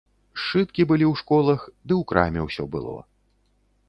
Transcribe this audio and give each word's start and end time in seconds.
Сшыткі 0.43 0.85
былі 0.91 1.05
ў 1.11 1.19
школах, 1.21 1.65
ды 1.87 1.93
ў 1.99 2.09
краме 2.13 2.41
ўсё 2.47 2.65
было. 2.77 2.97